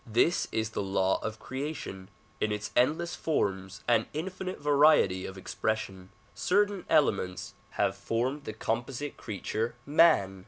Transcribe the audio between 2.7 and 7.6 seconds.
endless forms and infinite variety of expres sion. Certain elements